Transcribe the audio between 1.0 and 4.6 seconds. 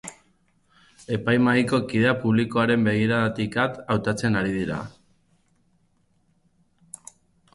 Epaimahaiko kideak publikoaren begiradatik at hautatzen ari